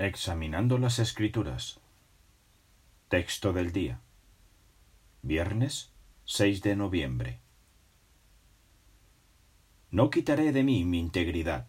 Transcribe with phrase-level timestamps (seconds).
[0.00, 1.80] Examinando las Escrituras.
[3.08, 4.00] Texto del día.
[5.22, 5.90] Viernes
[6.24, 7.40] 6 de noviembre.
[9.90, 11.66] No quitaré de mí mi integridad.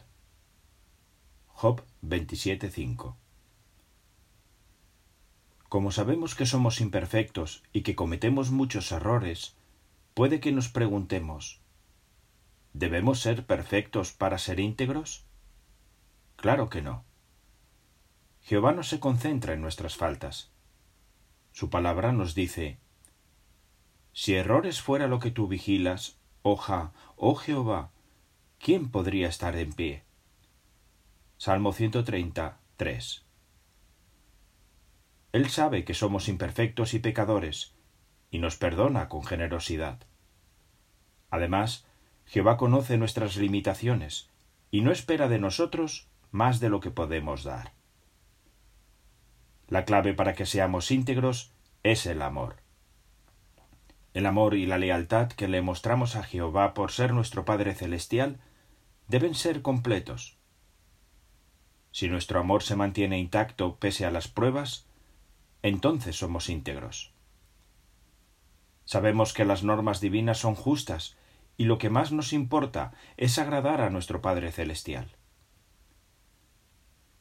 [1.47, 3.15] Job 27.5.
[5.67, 9.55] Como sabemos que somos imperfectos y que cometemos muchos errores,
[10.13, 11.61] puede que nos preguntemos,
[12.73, 15.25] ¿debemos ser perfectos para ser íntegros?
[16.35, 17.08] Claro que no.
[18.49, 20.49] Jehová no se concentra en nuestras faltas.
[21.51, 22.79] Su palabra nos dice,
[24.11, 27.91] Si errores fuera lo que tú vigilas, oja, oh Jehová,
[28.57, 30.03] ¿quién podría estar en pie?
[31.37, 33.23] Salmo 133.
[35.31, 37.75] Él sabe que somos imperfectos y pecadores,
[38.31, 39.99] y nos perdona con generosidad.
[41.29, 41.85] Además,
[42.25, 44.31] Jehová conoce nuestras limitaciones,
[44.71, 47.77] y no espera de nosotros más de lo que podemos dar.
[49.69, 51.53] La clave para que seamos íntegros
[51.83, 52.57] es el amor.
[54.15, 58.39] El amor y la lealtad que le mostramos a Jehová por ser nuestro Padre Celestial
[59.07, 60.39] deben ser completos.
[61.91, 64.87] Si nuestro amor se mantiene intacto pese a las pruebas,
[65.61, 67.13] entonces somos íntegros.
[68.85, 71.15] Sabemos que las normas divinas son justas
[71.57, 75.15] y lo que más nos importa es agradar a nuestro Padre Celestial.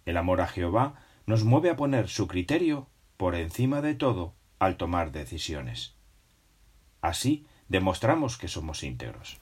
[0.07, 0.95] El amor a Jehová
[1.29, 5.95] nos mueve a poner su criterio por encima de todo al tomar decisiones.
[7.03, 9.39] Así demostramos que somos íntegros.